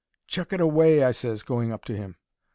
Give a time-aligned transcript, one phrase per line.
[0.25, 2.15] "Chuck it away," I ses, going up to him.